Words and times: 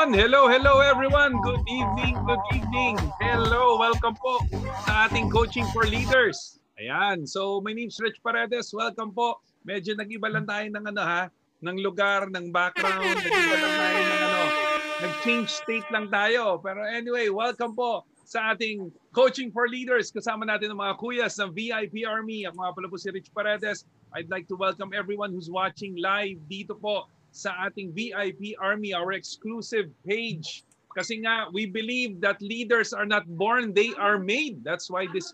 Yon. 0.00 0.16
Hello, 0.16 0.48
hello 0.48 0.80
everyone. 0.80 1.36
Good 1.44 1.60
evening, 1.68 2.16
good 2.24 2.40
evening. 2.56 2.96
Hello, 3.20 3.76
welcome 3.76 4.16
po 4.16 4.40
sa 4.88 5.04
ating 5.04 5.28
Coaching 5.28 5.68
for 5.76 5.84
Leaders. 5.84 6.56
Ayan, 6.80 7.28
so 7.28 7.60
my 7.60 7.76
name 7.76 7.92
is 7.92 8.00
Rich 8.00 8.16
Paredes. 8.24 8.72
Welcome 8.72 9.12
po. 9.12 9.44
Medyo 9.60 10.00
nag-iba 10.00 10.32
lang 10.32 10.48
tayo 10.48 10.64
ng 10.72 10.84
ano 10.88 11.02
ha, 11.04 11.28
ng 11.60 11.76
lugar, 11.84 12.32
ng 12.32 12.48
background. 12.48 13.12
Nag-iba 13.12 13.56
lang 13.60 13.74
tayo 13.76 13.98
ng 14.00 14.20
ano, 14.24 14.40
nag-change 15.04 15.48
state 15.52 15.88
lang 15.92 16.08
tayo. 16.08 16.56
Pero 16.64 16.80
anyway, 16.80 17.28
welcome 17.28 17.76
po 17.76 18.08
sa 18.24 18.56
ating 18.56 18.88
Coaching 19.12 19.52
for 19.52 19.68
Leaders. 19.68 20.08
Kasama 20.08 20.48
natin 20.48 20.72
ang 20.72 20.80
mga 20.80 20.96
kuyas 20.96 21.36
ng 21.36 21.52
VIP 21.52 22.08
Army. 22.08 22.48
Ako 22.48 22.56
nga 22.56 22.72
pala 22.72 22.88
po 22.88 22.96
si 22.96 23.12
Rich 23.12 23.28
Paredes. 23.36 23.84
I'd 24.16 24.32
like 24.32 24.48
to 24.48 24.56
welcome 24.56 24.96
everyone 24.96 25.28
who's 25.28 25.52
watching 25.52 25.92
live 26.00 26.40
dito 26.48 26.72
po 26.72 27.04
sa 27.30 27.54
ating 27.66 27.94
VIP 27.94 28.58
Army, 28.58 28.94
our 28.94 29.12
exclusive 29.12 29.90
page. 30.06 30.64
Kasi 30.90 31.22
nga, 31.22 31.46
we 31.54 31.70
believe 31.70 32.18
that 32.18 32.42
leaders 32.42 32.90
are 32.90 33.06
not 33.06 33.22
born, 33.38 33.70
they 33.70 33.94
are 33.94 34.18
made. 34.18 34.66
That's 34.66 34.90
why 34.90 35.06
this 35.14 35.30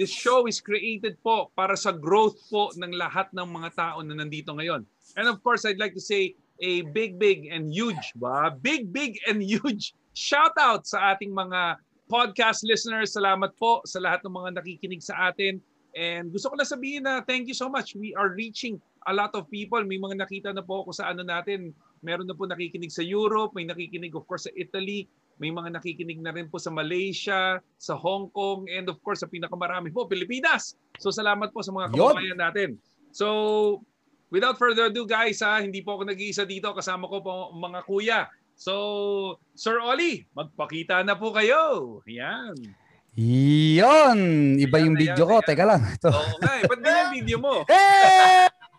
this 0.00 0.08
show 0.08 0.48
is 0.48 0.64
created 0.64 1.20
po 1.20 1.52
para 1.52 1.76
sa 1.76 1.92
growth 1.92 2.40
po 2.48 2.72
ng 2.72 2.96
lahat 2.96 3.28
ng 3.36 3.44
mga 3.44 3.70
tao 3.76 4.00
na 4.00 4.16
nandito 4.16 4.56
ngayon. 4.56 4.88
And 5.20 5.28
of 5.28 5.44
course, 5.44 5.68
I'd 5.68 5.78
like 5.78 5.92
to 5.92 6.02
say 6.02 6.34
a 6.64 6.88
big, 6.96 7.20
big 7.20 7.52
and 7.52 7.68
huge, 7.68 8.16
ba? 8.16 8.48
Big, 8.56 8.88
big 8.90 9.20
and 9.28 9.44
huge 9.44 9.92
shout 10.14 10.54
out 10.56 10.86
sa 10.86 11.12
ating 11.12 11.34
mga 11.34 11.76
podcast 12.06 12.62
listeners. 12.62 13.12
Salamat 13.12 13.52
po 13.58 13.82
sa 13.84 13.98
lahat 13.98 14.22
ng 14.22 14.32
mga 14.32 14.50
nakikinig 14.62 15.02
sa 15.02 15.28
atin. 15.28 15.58
And 15.94 16.34
gusto 16.34 16.50
ko 16.50 16.58
lang 16.58 16.66
sabihin 16.66 17.06
na 17.06 17.22
thank 17.22 17.46
you 17.46 17.56
so 17.56 17.70
much. 17.70 17.94
We 17.94 18.12
are 18.18 18.34
reaching 18.34 18.82
a 19.06 19.14
lot 19.14 19.30
of 19.38 19.46
people. 19.46 19.78
May 19.86 19.96
mga 19.96 20.18
nakita 20.18 20.50
na 20.50 20.62
po 20.62 20.82
ako 20.82 20.90
sa 20.90 21.14
ano 21.14 21.22
natin. 21.22 21.70
Meron 22.04 22.26
na 22.28 22.36
po 22.36 22.44
nakikinig 22.44 22.92
sa 22.92 23.00
Europe, 23.00 23.56
may 23.56 23.64
nakikinig 23.64 24.12
of 24.12 24.28
course 24.28 24.44
sa 24.44 24.52
Italy, 24.52 25.08
may 25.40 25.48
mga 25.48 25.80
nakikinig 25.80 26.20
na 26.20 26.36
rin 26.36 26.52
po 26.52 26.60
sa 26.60 26.68
Malaysia, 26.68 27.56
sa 27.80 27.94
Hong 27.96 28.28
Kong, 28.28 28.68
and 28.68 28.92
of 28.92 29.00
course 29.00 29.24
sa 29.24 29.30
pinakamarami 29.30 29.88
po, 29.88 30.04
Pilipinas. 30.04 30.76
So 31.00 31.08
salamat 31.08 31.48
po 31.56 31.64
sa 31.64 31.72
mga 31.72 31.96
kababayan 31.96 32.36
natin. 32.36 32.76
So 33.08 33.80
without 34.28 34.60
further 34.60 34.92
ado 34.92 35.08
guys, 35.08 35.40
ha, 35.40 35.64
hindi 35.64 35.80
po 35.80 35.96
ako 35.96 36.12
nag-iisa 36.12 36.44
dito. 36.44 36.74
Kasama 36.76 37.08
ko 37.08 37.24
po 37.24 37.56
mga 37.56 37.80
kuya. 37.88 38.20
So, 38.54 39.42
Sir 39.58 39.82
Oli, 39.82 40.30
magpakita 40.30 41.02
na 41.02 41.18
po 41.18 41.34
kayo. 41.34 41.98
Yan. 42.06 42.54
Yon! 43.14 44.18
Iba 44.58 44.82
yung 44.82 44.98
video 44.98 45.22
ko. 45.22 45.38
Teka 45.38 45.62
lang. 45.62 45.86
Ito. 45.86 46.10
Oo 46.10 46.34
nga 46.42 46.52
eh. 46.58 46.66
Ba't 46.66 46.80
yung 46.82 47.12
video 47.14 47.38
mo? 47.38 47.54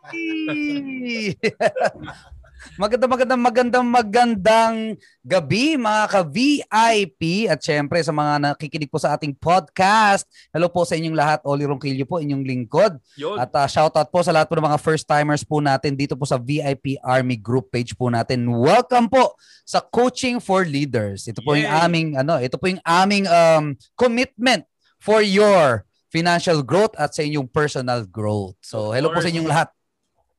Hey! 0.06 1.34
magandang 2.74 3.12
magandang 3.14 3.42
magandang 3.42 3.86
magandang 3.86 4.76
gabi 5.22 5.78
mga 5.78 6.04
ka-VIP 6.10 7.22
at 7.46 7.62
syempre 7.62 8.02
sa 8.02 8.10
mga 8.10 8.34
nakikinig 8.42 8.90
po 8.90 8.98
sa 8.98 9.14
ating 9.14 9.38
podcast. 9.38 10.26
Hello 10.50 10.66
po 10.66 10.82
sa 10.82 10.98
inyong 10.98 11.14
lahat. 11.14 11.40
Oli 11.46 11.70
Ronquillo 11.70 12.06
po, 12.10 12.18
inyong 12.18 12.42
lingkod. 12.42 12.98
Yun. 13.22 13.38
At 13.38 13.54
uh, 13.54 13.70
shoutout 13.70 14.10
po 14.10 14.26
sa 14.26 14.34
lahat 14.34 14.50
po 14.50 14.58
ng 14.58 14.66
mga 14.66 14.82
first 14.82 15.06
timers 15.06 15.46
po 15.46 15.62
natin 15.62 15.94
dito 15.94 16.18
po 16.18 16.26
sa 16.26 16.42
VIP 16.42 16.98
Army 17.06 17.38
group 17.38 17.70
page 17.70 17.94
po 17.94 18.10
natin. 18.10 18.50
Welcome 18.50 19.14
po 19.14 19.38
sa 19.62 19.80
Coaching 19.86 20.42
for 20.42 20.66
Leaders. 20.66 21.30
Ito 21.30 21.46
po 21.46 21.54
Yay. 21.54 21.70
yung 21.70 21.72
aming 21.86 22.08
ano, 22.18 22.42
ito 22.42 22.58
po 22.58 22.66
yung 22.66 22.82
aming 22.82 23.30
um, 23.30 23.78
commitment 23.94 24.66
for 24.98 25.22
your 25.22 25.86
financial 26.10 26.66
growth 26.66 26.98
at 26.98 27.14
sa 27.14 27.22
inyong 27.22 27.46
personal 27.46 28.02
growth. 28.10 28.58
So, 28.66 28.90
hello 28.90 29.14
po 29.14 29.22
sa 29.22 29.30
inyong 29.30 29.50
lahat. 29.50 29.70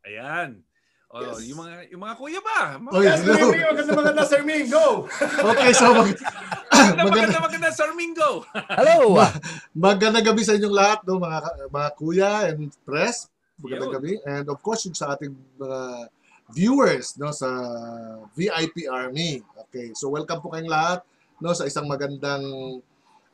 Ayan. 0.03 0.66
Oh, 1.07 1.23
Yes. 1.23 1.47
yung 1.47 1.59
mga 1.63 1.73
yung 1.95 2.03
mga 2.03 2.15
kuya 2.19 2.41
ba? 2.43 2.61
Mga, 2.83 2.93
Oh, 2.93 3.03
Yes, 3.03 3.21
hello. 3.23 3.47
Mimi, 3.47 3.63
maganda 3.63 3.93
maganda 3.95 4.23
Sir 4.27 4.43
Ming, 4.43 4.67
go! 4.67 5.07
Okay, 5.55 5.71
so 5.71 5.95
mag, 5.95 6.11
maganda, 6.11 7.03
maganda, 7.07 7.39
maganda, 7.47 7.69
Sir 7.71 7.91
Mingo. 7.95 8.43
Hello. 8.75 9.23
maganda 9.87 10.19
gabi 10.19 10.43
sa 10.43 10.59
inyong 10.59 10.75
lahat, 10.75 10.99
no, 11.07 11.23
mga, 11.23 11.39
mga 11.71 11.89
kuya 11.95 12.31
and 12.51 12.75
press. 12.83 13.31
Magandang 13.63 13.95
Yun. 13.95 13.97
gabi. 14.03 14.13
And 14.27 14.51
of 14.51 14.59
course, 14.61 14.83
yung 14.85 14.99
sa 14.99 15.15
ating 15.15 15.31
mga 15.57 16.11
viewers 16.51 17.19
no 17.19 17.31
sa 17.35 17.49
VIP 18.35 18.87
Army. 18.87 19.43
Okay, 19.67 19.91
so 19.95 20.11
welcome 20.11 20.39
po 20.39 20.55
kayong 20.55 20.71
lahat 20.71 21.03
no 21.39 21.51
sa 21.55 21.67
isang 21.67 21.87
magandang 21.87 22.43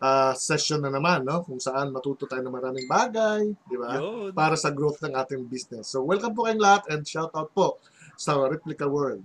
ah, 0.02 0.34
session 0.34 0.82
na 0.82 0.90
naman 0.90 1.22
no 1.22 1.46
kung 1.46 1.62
saan 1.62 1.94
matuto 1.94 2.26
tayo 2.26 2.42
ng 2.42 2.50
maraming 2.50 2.90
bagay, 2.90 3.54
di 3.70 3.76
ba? 3.78 4.02
Yun. 4.02 4.34
Para 4.34 4.58
sa 4.58 4.74
growth 4.74 4.98
ng 5.06 5.14
ating 5.14 5.46
business. 5.46 5.94
So 5.94 6.02
welcome 6.02 6.34
po 6.34 6.50
kayong 6.50 6.58
lahat 6.58 6.82
and 6.90 7.06
shout 7.06 7.30
out 7.38 7.54
po 7.54 7.78
sa 8.18 8.34
Replica 8.50 8.84
World. 8.90 9.22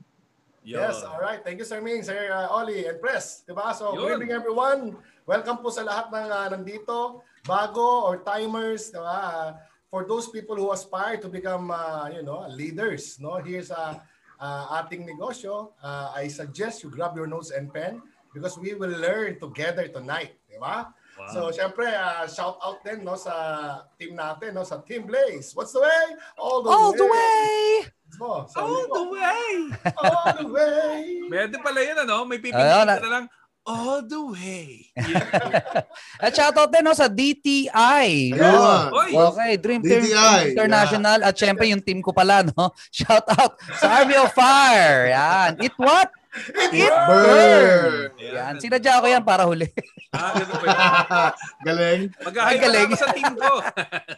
Yun. 0.61 0.83
Yes, 0.83 1.01
all 1.01 1.17
right. 1.17 1.41
Thank 1.41 1.63
you 1.63 1.67
Sir 1.67 1.81
Ming, 1.81 2.05
Sir 2.05 2.29
uh, 2.29 2.53
Oli 2.61 2.85
and 2.85 3.01
Press, 3.01 3.41
'di 3.47 3.57
ba? 3.57 3.73
So, 3.73 3.97
Yun. 3.97 3.97
good 3.97 4.11
evening 4.21 4.33
everyone. 4.37 4.81
Welcome 5.25 5.65
po 5.65 5.73
sa 5.73 5.81
lahat 5.81 6.13
ng 6.13 6.27
uh, 6.29 6.47
nandito, 6.53 7.25
bago 7.47 8.05
or 8.05 8.21
timers, 8.21 8.93
'di 8.93 9.01
ba? 9.01 9.17
Uh, 9.17 9.49
for 9.87 10.03
those 10.03 10.27
people 10.27 10.59
who 10.59 10.69
aspire 10.75 11.15
to 11.17 11.31
become 11.31 11.71
uh, 11.71 12.11
you 12.11 12.21
know, 12.21 12.43
leaders, 12.51 13.17
no? 13.23 13.39
Here's 13.39 13.71
a 13.71 13.97
uh, 14.39 14.77
ating 14.83 15.07
negosyo. 15.07 15.73
Uh, 15.81 16.13
I 16.13 16.27
suggest 16.27 16.83
you 16.83 16.91
grab 16.91 17.15
your 17.15 17.27
notes 17.27 17.51
and 17.51 17.71
pen 17.71 18.01
because 18.33 18.57
we 18.59 18.73
will 18.75 18.93
learn 18.93 19.39
together 19.39 19.87
tonight, 19.87 20.37
'di 20.57 20.65
ba? 20.65 20.89
Wow. 21.17 21.29
So, 21.33 21.39
syempre, 21.49 21.85
uh, 21.89 22.25
shout 22.29 22.57
out 22.61 22.81
din 22.85 23.01
no 23.01 23.17
sa 23.17 23.33
team 23.97 24.13
natin, 24.17 24.53
no 24.53 24.61
sa 24.61 24.81
Team 24.85 25.05
Blaze. 25.09 25.53
What's 25.57 25.73
the 25.73 25.81
way? 25.81 26.05
All 26.37 26.61
the 26.61 26.69
All 26.69 26.93
way. 26.93 26.97
the 26.97 27.07
way. 27.09 27.45
Oh, 28.21 28.45
so, 28.49 28.57
All 28.61 28.85
the 28.85 29.05
way. 29.13 29.45
all 29.97 30.25
the 30.37 30.47
way. 30.47 30.97
Pwede 31.27 31.57
pala 31.61 31.79
yun, 31.81 31.97
ano? 32.05 32.23
May 32.25 32.37
pipiliin 32.37 32.85
ka 32.85 33.01
na 33.01 33.09
lang. 33.09 33.25
All 33.67 33.99
the 33.99 34.23
way. 34.31 34.87
At 36.23 36.31
shoutout 36.31 36.71
din 36.71 36.87
no, 36.87 36.95
sa 36.95 37.11
DTI. 37.11 38.31
No? 38.31 38.47
Ayun. 38.47 38.83
Oy. 38.95 39.11
Okay, 39.11 39.51
Dream 39.59 39.81
Team 39.83 40.07
International. 40.07 41.19
At 41.27 41.35
syempre 41.35 41.67
yung 41.67 41.83
team 41.83 41.99
ko 41.99 42.15
pala, 42.15 42.47
no? 42.47 42.71
Shoutout 42.95 43.59
sa 43.75 43.99
Army 43.99 44.15
of 44.15 44.31
Fire. 44.31 45.11
Yan. 45.11 45.59
It 45.59 45.75
what? 45.75 46.07
It 46.71 46.93
Burn! 47.11 48.15
Yan. 48.23 48.55
Sinadya 48.55 49.03
ko 49.03 49.07
yan 49.11 49.23
para 49.27 49.43
huli. 49.43 49.67
Ah, 50.17 50.33
ganun 50.39 50.59
ba? 50.63 50.71
Galing. 51.67 52.01
Mag-hi 52.23 52.55
Ang 52.55 52.63
galing. 52.63 52.89
ka 52.89 52.97
sa 52.97 53.11
team 53.11 53.33
ko. 53.35 53.59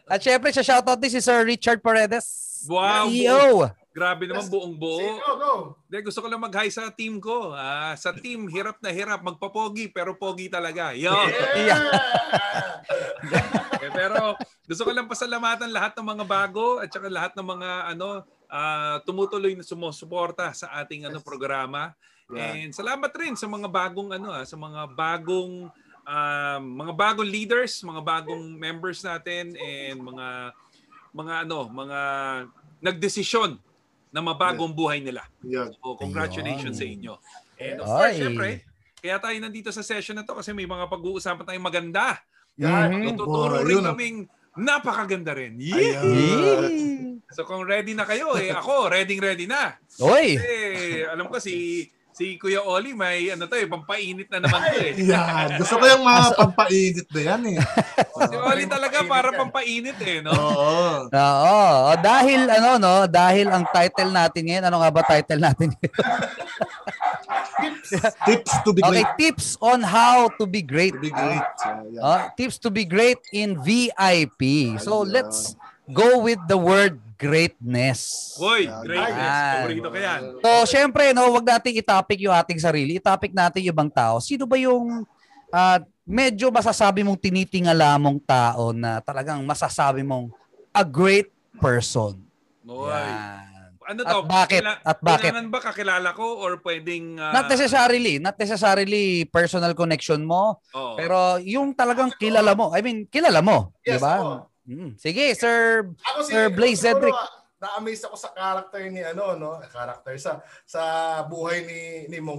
At 0.05 0.21
syempre 0.21 0.53
sa 0.53 0.61
shoutout 0.61 1.01
din 1.01 1.09
si 1.09 1.17
Sir 1.17 1.41
Richard 1.43 1.81
Paredes. 1.81 2.61
Wow. 2.69 3.09
CEO. 3.09 3.73
Grabe 3.89 4.29
naman 4.29 4.45
buong 4.45 4.77
buo. 4.77 5.17
Go, 5.17 5.33
go. 5.41 5.53
Gusto 5.89 6.21
ko 6.21 6.27
lang 6.29 6.41
mag-hi 6.41 6.69
sa 6.69 6.93
team 6.93 7.17
ko. 7.17 7.57
Ah, 7.57 7.97
sa 7.97 8.13
team, 8.13 8.45
hirap 8.45 8.77
na 8.85 8.93
hirap. 8.93 9.25
Magpapogi, 9.25 9.89
pero 9.89 10.13
pogi 10.13 10.45
talaga. 10.45 10.93
Yo. 10.93 11.09
Yeah. 11.57 11.89
Eh, 13.79 13.91
pero 13.95 14.35
gusto 14.67 14.83
ko 14.83 14.91
lang 14.91 15.07
pasalamatan 15.07 15.71
lahat 15.71 15.95
ng 15.95 16.03
mga 16.03 16.25
bago 16.27 16.83
at 16.83 16.91
saka 16.91 17.07
lahat 17.07 17.31
ng 17.39 17.47
mga 17.47 17.69
ano 17.95 18.27
ah, 18.51 18.99
tumutuloy 19.07 19.55
na 19.55 19.63
sumusuporta 19.63 20.51
sa 20.51 20.67
ating 20.83 21.07
ano 21.07 21.23
programa. 21.23 21.95
And 22.29 22.69
salamat 22.75 23.09
rin 23.17 23.33
sa 23.33 23.49
mga 23.49 23.71
bagong 23.71 24.13
ano 24.13 24.29
ah, 24.29 24.45
sa 24.45 24.59
mga 24.59 24.93
bagong 24.93 25.71
um, 26.05 26.61
mga 26.85 26.93
bagong 26.93 27.29
leaders, 27.29 27.81
mga 27.81 28.01
bagong 28.03 28.45
members 28.59 28.99
natin 29.01 29.55
and 29.57 29.97
mga 29.97 30.27
mga 31.09 31.33
ano, 31.47 31.65
mga 31.71 31.99
nagdesisyon 32.83 33.57
na 34.09 34.19
mabagong 34.25 34.73
buhay 34.73 34.99
nila. 35.01 35.25
Yan. 35.45 35.69
So, 35.77 35.97
congratulations 35.97 36.77
Ayun. 36.77 36.81
sa 36.81 36.85
inyo. 36.85 37.13
And 37.59 37.77
of 37.81 37.87
course, 37.87 38.15
Ay. 38.15 38.21
syempre, 38.21 38.47
kaya 38.99 39.15
tayo 39.21 39.37
nandito 39.39 39.69
sa 39.71 39.85
session 39.85 40.17
na 40.17 40.25
to 40.25 40.35
kasi 40.35 40.51
may 40.51 40.65
mga 40.65 40.89
pag-uusapan 40.89 41.45
tayong 41.45 41.67
maganda. 41.67 42.19
Mhm. 42.59 43.15
Tuturo 43.15 43.63
Boy, 43.63 43.67
rin 43.69 43.83
kaming 43.85 44.17
napakaganda 44.59 45.31
rin. 45.31 45.55
Yeah! 45.55 46.03
Ayan. 46.03 47.23
So 47.31 47.45
kung 47.45 47.63
ready 47.63 47.93
na 47.93 48.03
kayo, 48.03 48.35
eh 48.35 48.51
ako, 48.51 48.91
ready 48.91 49.15
ready 49.21 49.45
na. 49.45 49.77
Oy. 50.01 50.35
Eh, 50.35 51.05
alam 51.07 51.29
ko 51.29 51.37
si 51.37 51.85
si 52.19 52.35
Kuya 52.35 52.59
Oli 52.67 52.91
may 52.91 53.31
ano 53.31 53.47
to 53.47 53.55
eh, 53.55 53.63
pampainit 53.63 54.27
na 54.27 54.43
naman 54.43 54.59
to 54.59 54.75
eh. 54.75 54.91
Yan. 55.15 55.55
Gusto 55.55 55.79
ko 55.79 55.87
yung 55.87 56.03
mga 56.03 56.35
pampainit 56.35 57.07
na 57.15 57.21
yan 57.23 57.41
eh. 57.55 57.57
Si 58.27 58.35
Oli 58.35 58.63
talaga 58.67 59.07
para 59.07 59.31
pampainit 59.31 59.95
eh, 60.03 60.19
no? 60.19 60.35
Oo. 60.35 61.07
Oo. 61.07 61.55
O, 61.87 61.95
dahil 62.03 62.43
ano 62.51 62.75
no, 62.75 63.07
dahil 63.07 63.47
ang 63.47 63.63
title 63.71 64.11
natin 64.11 64.51
ngayon, 64.51 64.67
ano 64.67 64.83
nga 64.83 64.91
ba 64.91 65.01
title 65.07 65.39
natin? 65.39 65.71
Tips 68.27 68.53
to 68.67 68.75
be 68.75 68.83
okay, 68.83 69.07
great. 69.07 69.15
tips 69.15 69.55
on 69.63 69.79
how 69.79 70.27
to 70.35 70.43
be 70.43 70.59
great. 70.59 70.91
To 70.99 70.99
be 70.99 71.15
great. 71.15 71.47
Yan. 71.95 72.03
Ah, 72.03 72.27
tips 72.35 72.59
to 72.59 72.67
be 72.67 72.83
great 72.83 73.19
in 73.31 73.55
VIP. 73.63 74.75
So 74.83 75.07
let's 75.07 75.55
go 75.87 76.19
with 76.19 76.39
the 76.51 76.59
word 76.59 76.99
greatness. 77.19 77.99
Hoy, 78.35 78.65
Yan. 78.65 78.81
greatness. 78.81 79.35
Paborito 79.53 79.89
ka 79.91 79.99
yan. 79.99 80.21
So, 80.39 80.49
syempre, 80.65 81.11
no, 81.11 81.27
wag 81.29 81.45
nating 81.45 81.75
i-topic 81.77 82.17
yung 82.23 82.31
ating 82.31 82.57
sarili. 82.57 82.95
I-topic 82.95 83.35
natin 83.35 83.59
yung 83.61 83.75
ibang 83.75 83.91
tao. 83.91 84.23
Sino 84.23 84.47
ba 84.47 84.55
yung 84.55 85.03
ah, 85.51 85.77
medyo 86.07 86.47
masasabi 86.49 87.03
mong 87.03 87.19
tinitingala 87.19 87.99
mong 87.99 88.23
tao 88.23 88.71
na 88.71 89.03
talagang 89.03 89.43
masasabi 89.43 89.99
mong 90.01 90.31
a 90.71 90.81
great 90.81 91.27
person? 91.59 92.15
Hoy. 92.63 92.87
Yan. 92.87 93.45
ano 93.89 94.01
At 94.05 94.13
to? 94.13 94.19
bakit? 94.23 94.61
Kaila- 94.61 94.81
At 94.85 94.99
bakit? 95.01 95.23
Kailangan 95.33 95.47
ba 95.49 95.59
kakilala 95.59 96.09
ko 96.13 96.37
or 96.37 96.61
pwedeng... 96.61 97.17
ah, 97.17 97.33
Not 97.33 97.49
necessarily, 97.49 98.21
not 98.21 98.37
necessarily 98.37 99.25
personal 99.25 99.73
connection 99.73 100.21
mo, 100.21 100.61
oo. 100.71 100.93
pero 100.93 101.41
yung 101.41 101.73
talagang 101.73 102.13
kilala 102.15 102.53
mo. 102.53 102.69
I 102.69 102.79
mean, 102.79 103.09
kilala 103.09 103.41
mo, 103.41 103.73
Yes, 103.81 103.97
'di 103.97 104.05
ba? 104.05 104.45
Mm. 104.69 104.93
Sige, 104.95 105.33
Sir 105.33 105.89
Ako 106.05 106.19
si 106.21 106.29
Sir 106.29 106.53
Blaze 106.53 106.77
Cedric. 106.79 107.17
Na-amaze 107.59 108.05
ako 108.05 108.15
sa 108.15 108.29
character 108.31 108.85
ni 108.87 109.01
ano 109.01 109.33
no, 109.33 109.57
character 109.67 110.13
sa 110.15 110.31
sa 110.63 110.81
buhay 111.25 111.65
ni 111.65 111.81
ni 112.07 112.17
Mo, 112.21 112.37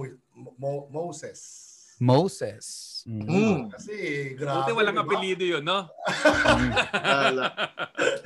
Mo- 0.57 0.87
Moses. 0.89 1.69
Moses. 2.01 2.65
Mm. 3.05 3.27
Mm. 3.27 3.59
Kasi 3.69 3.93
grabe. 4.33 4.57
Buti 4.57 4.71
walang 4.73 4.95
di 4.95 4.97
ba? 4.97 5.05
apelido 5.05 5.43
yun, 5.45 5.61
no? 5.61 5.85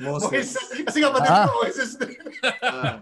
Moses. 0.00 0.48
Kasi 0.86 0.98
kapatid 1.02 1.28
Ah. 1.28 1.44
ko, 1.44 1.52
Moses 1.60 1.90
din. 1.96 2.16
Ah. 2.62 2.96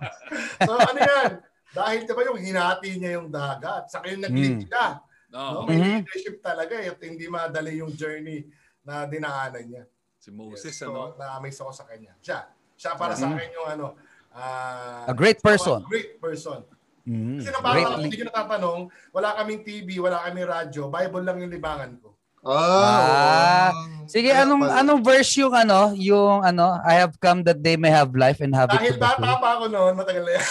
so 0.58 0.72
ano 0.74 0.98
yan? 0.98 1.30
Dahil 1.70 1.98
diba 2.02 2.22
yung 2.24 2.38
hinati 2.38 2.88
niya 2.96 3.18
yung 3.18 3.28
dagat, 3.28 3.90
saka 3.90 4.06
yung 4.08 4.22
nag-lead 4.22 4.62
Mm. 4.62 4.66
siya. 4.66 4.86
Oo. 5.34 5.50
No? 5.62 5.66
May 5.66 5.76
Mhm. 5.76 5.86
leadership 6.02 6.36
talaga 6.40 6.74
eh, 6.78 6.90
at 6.90 6.98
hindi 6.98 7.26
madali 7.26 7.78
yung 7.78 7.90
journey 7.92 8.46
na 8.82 9.04
dinaanan 9.04 9.66
niya. 9.66 9.84
Si 10.24 10.32
Moses, 10.32 10.64
Yes. 10.64 10.80
So, 10.80 10.88
ano? 10.88 11.12
na-amaze 11.14 11.60
ako 11.60 11.68
sa 11.70 11.84
kanya. 11.84 12.16
Siya. 12.18 12.48
Siya 12.74 12.96
para 12.96 13.12
sa 13.12 13.28
Mhm. 13.28 13.36
akin 13.36 13.48
yung 13.52 13.68
ano, 13.70 13.86
ah, 14.32 15.04
A 15.04 15.12
great 15.12 15.36
person. 15.38 15.84
A 15.84 15.86
great 15.86 16.16
person. 16.16 16.64
Mm. 17.04 17.36
Kasi 17.36 17.52
nang 17.52 17.60
parang 17.60 17.76
Greatly. 17.84 18.02
hindi 18.02 18.16
ko 18.16 18.24
natatanong, 18.24 18.80
wala 19.12 19.36
kaming 19.36 19.60
TV, 19.60 20.00
wala 20.00 20.24
kaming 20.24 20.48
radyo, 20.48 20.88
Bible 20.88 21.20
lang 21.20 21.36
yung 21.38 21.52
libangan 21.52 22.00
ko. 22.00 22.16
Ah, 22.40 23.68
Ah. 23.68 23.70
Sige, 24.04 24.28
Kaya 24.28 24.44
anong 24.44 24.64
pala. 24.64 24.80
anong 24.80 25.00
verse 25.02 25.32
yung 25.38 25.52
ano, 25.52 25.92
yung 25.94 26.40
ano, 26.40 26.76
I 26.80 26.96
have 26.98 27.16
come 27.18 27.40
that 27.42 27.56
they 27.58 27.76
may 27.76 27.88
have 27.88 28.12
life 28.14 28.40
and 28.40 28.52
have 28.52 28.68
Dahil 28.70 28.84
it 28.86 28.88
to 28.90 28.96
the 28.96 29.04
bata 29.06 29.20
full. 29.22 29.36
pa 29.38 29.48
ako 29.54 29.64
noon, 29.66 29.92
matagal 29.94 30.22
na 30.22 30.32
yan. 30.32 30.44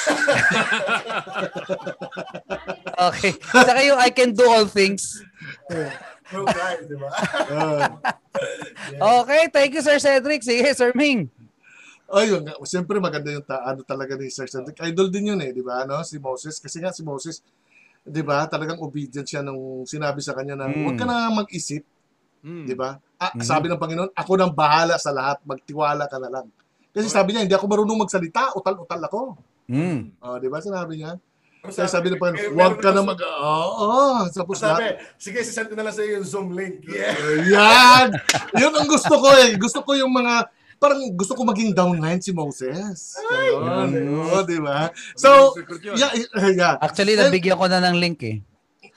Okay. 3.04 3.34
Saka 3.44 3.82
yung 3.84 4.00
I 4.00 4.10
can 4.10 4.32
do 4.32 4.46
all 4.48 4.66
things. 4.66 5.22
True 6.24 6.46
guys, 6.46 6.86
di 6.86 6.96
ba? 6.96 7.10
Okay, 8.92 9.44
thank 9.50 9.72
you 9.72 9.82
Sir 9.82 9.98
Cedric. 9.98 10.42
Sige, 10.42 10.68
Sir 10.74 10.92
Ming. 10.94 11.30
Ayun, 12.06 12.44
nga, 12.44 12.54
siyempre 12.62 13.00
maganda 13.00 13.32
yung 13.32 13.42
ta- 13.42 13.64
ano 13.64 13.82
talaga 13.82 14.14
ni 14.14 14.28
Sir 14.28 14.46
Cedric. 14.46 14.78
Idol 14.84 15.10
din 15.10 15.34
yun 15.34 15.40
eh, 15.40 15.50
di 15.50 15.64
ba? 15.64 15.82
Ano, 15.82 16.04
si 16.04 16.20
Moses. 16.20 16.60
Kasi 16.60 16.78
nga 16.78 16.92
si 16.92 17.02
Moses, 17.02 17.42
di 18.02 18.22
ba, 18.22 18.46
talagang 18.46 18.78
obedient 18.78 19.26
siya 19.26 19.42
nung 19.42 19.82
sinabi 19.84 20.20
sa 20.20 20.36
kanya 20.36 20.54
na 20.54 20.68
Mm. 20.68 20.84
huwag 20.84 20.98
ka 21.00 21.06
na 21.06 21.32
mag-isip, 21.34 21.82
Hmm. 22.44 22.68
di 22.68 22.76
ba? 22.76 23.00
Ah, 23.16 23.32
Mhm. 23.34 23.42
Sabi 23.42 23.66
ng 23.66 23.80
Panginoon, 23.80 24.12
ako 24.12 24.32
nang 24.36 24.52
bahala 24.52 25.00
sa 25.00 25.10
lahat, 25.10 25.40
magtiwala 25.42 26.06
ka 26.06 26.20
na 26.20 26.30
lang. 26.30 26.48
Kasi 26.92 27.08
sabi 27.08 27.34
niya, 27.34 27.48
hindi 27.48 27.56
ako 27.56 27.66
marunong 27.66 28.04
magsalita, 28.04 28.52
utal-utal 28.54 29.02
ako. 29.02 29.22
Mm. 29.66 30.20
Oh, 30.20 30.38
di 30.38 30.52
ba? 30.52 30.60
Sinabi 30.60 31.00
niya. 31.00 31.16
Ano 31.64 31.72
sabi 31.72 32.12
eh, 32.12 32.20
Panginoon, 32.20 32.52
meron 32.52 32.60
huwag 32.60 32.76
ka 32.84 32.92
na 32.92 33.08
mag... 33.08 33.16
Oo, 33.24 33.88
oh, 33.88 34.20
tapos 34.36 34.60
Sabi, 34.60 34.84
lahat. 34.84 35.00
sige, 35.16 35.40
sisend 35.48 35.72
ko 35.72 35.80
na 35.80 35.88
lang 35.88 35.96
sa 35.96 36.04
iyo 36.04 36.20
yung 36.20 36.28
Zoom 36.28 36.52
link. 36.52 36.84
Yeah. 36.92 37.16
Yan! 37.56 38.20
Yun 38.60 38.76
ang 38.76 38.88
gusto 38.92 39.16
ko 39.16 39.32
eh. 39.32 39.56
Gusto 39.56 39.80
ko 39.80 39.96
yung 39.96 40.12
mga 40.12 40.52
parang 40.76 41.00
gusto 41.16 41.40
ko 41.40 41.48
maging 41.48 41.72
downline 41.72 42.20
si 42.20 42.36
Moses. 42.36 43.16
Ay! 43.16 43.56
Oo, 43.56 44.44
di 44.44 44.60
ba? 44.60 44.92
So, 45.16 45.56
Secret 45.56 45.80
yun. 45.88 45.96
yeah, 45.96 46.12
yeah. 46.52 46.76
Actually, 46.84 47.16
nabigyan 47.16 47.56
ko 47.56 47.72
na 47.72 47.80
ng 47.80 47.96
link 47.96 48.20
eh. 48.28 48.44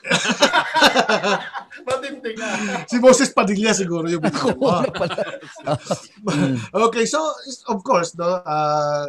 Matintig 1.87 2.35
na. 2.35 2.83
Si 2.83 2.99
Moses 2.99 3.31
Padilla 3.31 3.71
siguro 3.71 4.11
yung. 4.11 4.19
Okay, 6.91 7.07
so 7.07 7.23
of 7.71 7.79
course, 7.79 8.11
no, 8.19 8.43
ah, 8.43 9.07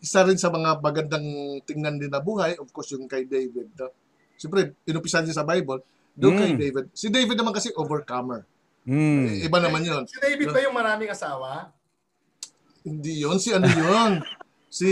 isa 0.00 0.24
rin 0.24 0.34
sa 0.34 0.48
mga 0.48 0.80
magandang 0.80 1.26
tingnan 1.62 1.96
din 1.96 2.08
na 2.08 2.18
buhay, 2.18 2.56
of 2.56 2.68
course, 2.70 2.90
yung 2.90 3.04
kay 3.04 3.22
David. 3.22 3.68
No? 3.74 3.92
Siyempre, 4.34 4.72
inupisan 4.82 5.22
niya 5.22 5.36
sa 5.36 5.44
Bible, 5.44 5.84
doon 6.12 6.34
kay 6.34 6.50
Mm. 6.50 6.58
David. 6.58 6.84
Si 6.90 7.06
David 7.06 7.36
naman 7.36 7.52
kasi 7.52 7.68
overcomer. 7.72 8.48
Mm. 8.82 9.44
Iba 9.44 9.58
naman 9.58 9.82
yun. 9.82 10.02
Si 10.04 10.16
David 10.16 10.48
ba 10.48 10.58
yung 10.58 10.72
maraming 10.72 11.08
asawa? 11.08 11.68
Hindi 12.80 13.20
yun, 13.20 13.36
si 13.36 13.52
ano 13.52 13.68
yun? 13.68 14.24
si 14.70 14.90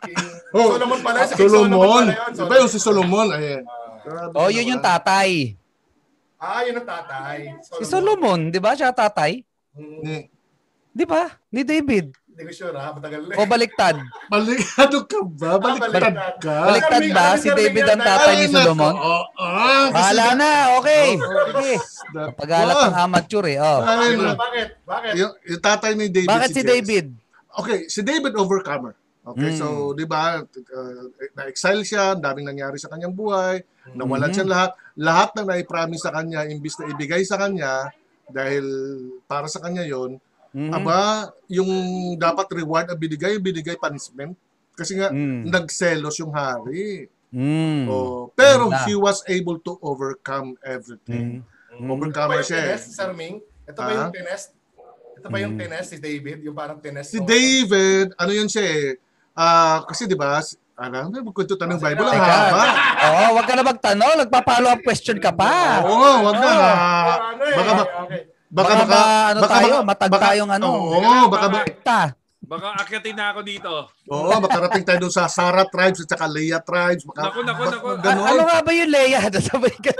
King 0.00 0.26
Oh, 0.50 0.74
Solomon 0.74 1.00
pala. 1.00 1.18
Si 1.22 1.34
Solomon 1.36 1.70
Solomon. 1.70 2.04
pala 2.04 2.18
yun. 2.18 2.32
Diba 2.34 2.54
yung 2.56 2.70
si 2.70 2.78
Solomon? 2.80 3.28
Ayan. 3.30 3.62
Grabe 4.00 4.32
Oh, 4.34 4.48
yun 4.48 4.70
yung 4.70 4.82
tatay. 4.82 5.54
Ah, 6.34 6.62
yun 6.62 6.78
ang 6.78 6.86
tatay. 6.88 7.38
Si 7.60 7.84
Solomon, 7.84 8.48
di 8.48 8.58
ba? 8.58 8.72
Siya 8.72 8.90
tatay. 8.90 9.42
Ni- 9.76 10.26
Di 10.88 11.04
ba? 11.04 11.30
Ni 11.48 11.62
David. 11.62 12.10
Hindi 12.38 12.46
ko 12.46 12.52
sure 12.54 12.78
ha, 12.78 12.94
matagal 12.94 13.26
na. 13.26 13.34
O 13.34 13.50
baliktad. 13.50 13.98
Balikado 14.30 14.98
ka 15.10 15.18
ba? 15.26 15.58
Baliktad 15.58 15.90
baliktad. 15.90 16.34
ka? 16.38 16.56
Baliktad 16.70 17.02
ba? 17.10 17.26
Si 17.34 17.48
David 17.50 17.84
ang 17.90 17.98
tatay 17.98 18.34
ni 18.38 18.46
Solomon? 18.46 18.94
nako. 18.94 19.10
Oh, 19.10 19.24
ah, 19.42 19.86
Bahala 19.90 20.26
na. 20.38 20.50
Okay. 20.78 21.06
Sige. 21.18 21.74
Pagalat 22.38 22.76
ng 22.78 22.94
amateur 22.96 23.42
eh. 23.42 23.58
Oh. 23.58 23.82
Ay, 23.82 24.14
Bakit? 24.14 24.14
nako. 24.14 24.36
Bakit? 24.38 24.68
Bakit? 24.86 25.12
Yung, 25.18 25.32
yung 25.50 25.62
tatay 25.66 25.92
ni 25.98 26.06
David. 26.06 26.30
Bakit 26.30 26.50
si. 26.54 26.62
David? 26.62 27.06
Okay, 27.58 27.78
si 27.90 28.00
David 28.06 28.38
overcomer. 28.38 28.94
Okay, 29.26 29.50
Mm. 29.50 29.58
so 29.58 29.66
'di 29.92 30.06
ba, 30.06 30.40
uh, 30.40 31.02
na-exile 31.34 31.82
siya, 31.82 32.14
ang 32.14 32.22
daming 32.22 32.48
nangyari 32.48 32.78
sa 32.78 32.88
kanyang 32.88 33.12
buhay, 33.12 33.60
nawalan 33.92 34.30
Mhm. 34.30 34.36
siya 34.38 34.46
lahat. 34.46 34.70
Lahat 34.94 35.34
ng 35.34 35.44
nai-promise 35.44 36.00
sa 36.00 36.14
kanya, 36.14 36.46
imbis 36.46 36.78
na 36.78 36.88
ibigay 36.88 37.26
sa 37.26 37.36
kanya 37.36 37.90
dahil 38.24 38.64
para 39.26 39.44
sa 39.44 39.58
kanya 39.58 39.82
'yon, 39.82 40.16
Mhm. 40.50 40.72
aba 40.72 40.98
yung 41.46 41.70
dapat 42.14 42.46
reward 42.52 42.86
ang 42.86 42.96
binigay, 42.96 43.36
binigay 43.36 43.74
punishment. 43.74 44.32
Kasi 44.72 44.94
nga 44.94 45.08
Mm. 45.08 45.46
nagselos 45.46 46.16
yung 46.16 46.30
hari. 46.30 47.10
Mm. 47.28 47.84
Oh, 47.84 48.32
pero 48.32 48.66
Ganda. 48.66 48.84
he 48.84 48.94
was 48.94 49.20
able 49.26 49.58
to 49.58 49.76
overcome 49.80 50.56
everything. 50.62 51.44
Mm. 51.74 51.86
Overcomer 51.86 52.08
Ito 52.08 52.16
ba 52.26 52.36
yung 52.38 52.48
siya. 52.48 52.58
eh. 52.58 52.66
tinest, 52.72 52.86
Sir 52.90 53.10
Ming? 53.12 53.36
Ito 53.64 53.78
ba 53.78 53.86
Ah? 53.86 53.96
yung 54.00 54.14
tinest? 54.14 54.46
Ito 55.14 55.26
ba 55.26 55.36
yung 55.36 55.52
Hmm. 55.52 55.60
tinest 55.60 55.88
si 55.90 55.98
David? 55.98 56.38
Yung 56.40 56.54
parang 56.54 56.78
tinest? 56.78 57.10
Si? 57.10 57.18
David, 57.18 58.14
ano 58.14 58.30
yun 58.30 58.46
siya 58.46 58.64
eh, 58.64 58.86
ah, 59.34 59.82
kasi 59.82 60.06
'di 60.06 60.14
ba, 60.14 60.38
ano, 60.74 61.10
may 61.10 61.20
magkwento 61.20 61.52
tayo 61.52 61.68
ng 61.68 61.82
Bible 61.82 62.06
ang 62.06 62.14
Teka. 62.14 62.34
haba. 62.46 62.62
Oo, 63.02 63.24
wag 63.34 63.44
ka 63.44 63.54
na 63.54 63.64
magtanong. 63.66 64.14
Nagpa-follow 64.16 64.70
up 64.70 64.80
question 64.80 65.18
ka 65.18 65.34
pa. 65.34 65.82
Oo, 65.82 66.22
wag 66.22 66.36
na. 66.38 66.48
Ah, 66.48 67.16
ano 67.28 67.42
eh, 67.44 67.56
Baka 67.58 67.70
ba- 67.74 67.88
okay. 68.00 68.22
Baka 68.48 68.72
Baka 68.72 68.74
baka 68.74 68.88
ba, 68.88 69.00
ano 69.28 69.38
tayo, 69.44 69.74
matag 69.84 70.10
tayong 70.10 70.50
ano. 70.50 70.66
Oo, 70.72 71.28
baka 71.28 71.46
ba, 71.46 71.58
Rekta. 71.62 72.00
Baka 72.40 72.66
akyatin 72.80 73.12
na 73.12 73.24
ako 73.30 73.40
dito. 73.44 73.72
oo, 74.08 74.32
makarating 74.40 74.80
tayo 74.82 74.98
doon 75.02 75.12
sa 75.12 75.28
Sara 75.28 75.68
tribes 75.68 76.00
at 76.00 76.08
saka 76.08 76.24
Leah 76.24 76.58
tribes. 76.58 77.04
Baka, 77.04 77.28
Naku, 77.28 77.40
naku, 77.44 77.62
baka 77.62 77.74
naku. 77.76 77.88
ganon. 78.00 78.24
A- 78.24 78.28
ano 78.30 78.42
nga 78.42 78.58
ba 78.62 78.70
yung 78.72 78.88
Leia? 78.88 79.20
Sabay 79.44 79.74
ka. 79.74 79.92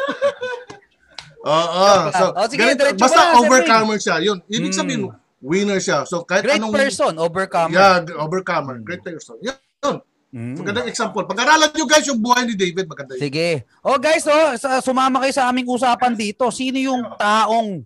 Oo, 1.39 1.87
so, 2.11 2.25
Oh, 2.33 2.47
sige, 2.47 2.61
ganito, 2.65 2.83
basta 2.97 3.37
overcomer 3.37 3.97
siya. 3.97 4.17
Yun, 4.21 4.39
ibig 4.49 4.73
Hmm. 4.73 4.79
sabihin, 4.81 5.03
winner 5.39 5.79
siya. 5.79 6.03
So, 6.03 6.25
kahit 6.25 6.43
Great 6.43 6.59
anong... 6.59 6.73
person, 6.73 7.13
overcomer. 7.17 7.71
Yeah, 7.71 8.03
overcomer. 8.17 8.81
Great 8.81 9.05
person. 9.05 9.39
Yun, 9.39 9.55
yun. 9.79 9.97
Mm. 10.29 10.55
Magandang 10.57 10.85
example. 10.87 11.25
Pag-aralan 11.25 11.73
nyo 11.73 11.85
guys 11.85 12.05
yung 12.05 12.21
buhay 12.21 12.45
ni 12.45 12.53
David, 12.53 12.85
maganda 12.85 13.17
yun. 13.17 13.23
Sige. 13.23 13.65
Oh 13.81 13.97
guys, 13.97 14.25
oh, 14.25 14.53
sa- 14.55 14.81
sumama 14.81 15.21
kayo 15.21 15.33
sa 15.33 15.49
aming 15.49 15.65
usapan 15.65 16.13
dito. 16.13 16.45
Sino 16.51 16.77
yung 16.77 17.01
taong 17.17 17.81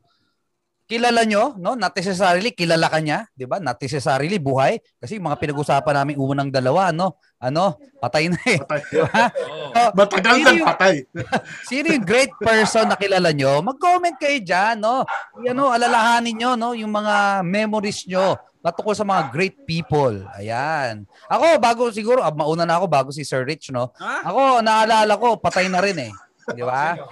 kilala 0.92 1.24
nyo, 1.24 1.56
no? 1.56 1.72
Not 1.72 1.96
necessarily 1.96 2.52
kilala 2.52 2.92
ka 2.92 3.00
niya, 3.00 3.24
'di 3.32 3.48
ba? 3.48 3.56
Not 3.56 3.80
necessarily 3.80 4.36
buhay 4.36 4.76
kasi 5.00 5.16
yung 5.16 5.32
mga 5.32 5.40
pinag-usapan 5.40 6.04
namin 6.04 6.20
unang 6.20 6.52
dalawa, 6.52 6.92
no? 6.92 7.16
Ano? 7.40 7.80
Patay 7.96 8.28
na 8.28 8.36
eh. 8.44 8.60
Patay. 8.60 8.82
Di 8.92 9.00
ba? 9.00 9.24
Oo. 9.32 9.72
Oh, 9.72 9.90
Matagal 9.96 10.34
Sino 10.36 10.44
na 10.44 10.52
yung- 10.52 10.68
patay. 10.68 10.94
Sino 11.72 11.86
yung 11.88 12.04
great 12.04 12.30
person 12.36 12.86
na 12.86 13.00
kilala 13.00 13.32
nyo? 13.32 13.64
Mag-comment 13.64 14.14
kayo 14.20 14.38
dyan, 14.38 14.78
no? 14.78 15.02
Yan, 15.40 15.56
no, 15.56 15.72
alalahanin 15.72 16.36
nyo, 16.36 16.50
no? 16.54 16.76
Yung 16.76 16.92
mga 16.92 17.40
memories 17.42 18.04
nyo 18.06 18.36
na 18.62 18.70
tungkol 18.70 18.94
sa 18.94 19.02
mga 19.02 19.32
great 19.34 19.56
people. 19.66 20.22
Ayan. 20.38 21.02
Ako, 21.26 21.58
bago 21.58 21.90
siguro, 21.90 22.22
ah, 22.22 22.30
mauna 22.30 22.62
na 22.62 22.78
ako 22.78 22.86
bago 22.86 23.08
si 23.10 23.26
Sir 23.26 23.42
Rich, 23.42 23.74
no? 23.74 23.90
Ako, 23.98 24.62
naalala 24.62 25.18
ko, 25.18 25.34
patay 25.40 25.66
na 25.66 25.82
rin 25.82 25.98
eh. 25.98 26.12
Di 26.52 26.62
ba? 26.62 26.94